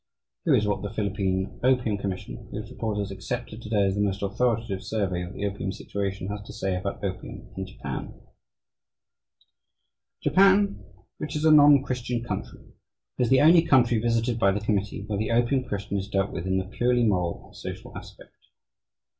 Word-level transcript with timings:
Here 0.45 0.55
is 0.55 0.65
what 0.67 0.81
the 0.81 0.89
Philippine 0.91 1.59
Opium 1.63 1.99
Commission, 1.99 2.47
whose 2.49 2.71
report 2.71 2.97
is 2.97 3.11
accepted 3.11 3.61
to 3.61 3.69
day 3.69 3.85
as 3.85 3.93
the 3.93 4.01
most 4.01 4.23
authoritative 4.23 4.81
survey 4.83 5.21
of 5.21 5.33
the 5.35 5.45
opium 5.45 5.71
situation, 5.71 6.25
has 6.29 6.41
to 6.47 6.53
say 6.53 6.75
about 6.75 7.03
opium 7.05 7.49
in 7.55 7.67
Japan: 7.67 8.19
"Japan, 10.19 10.83
which 11.19 11.35
is 11.35 11.45
a 11.45 11.51
non 11.51 11.83
Christian 11.83 12.23
country, 12.23 12.63
is 13.19 13.29
the 13.29 13.41
only 13.41 13.61
country 13.61 13.99
visited 13.99 14.39
by 14.39 14.51
the 14.51 14.59
committee 14.65 15.03
where 15.05 15.19
the 15.19 15.29
opium 15.29 15.65
question 15.65 15.97
is 15.99 16.09
dealt 16.09 16.31
with 16.31 16.47
in 16.47 16.57
the 16.57 16.65
purely 16.65 17.03
moral 17.03 17.45
and 17.45 17.55
social 17.55 17.95
aspect.... 17.95 18.33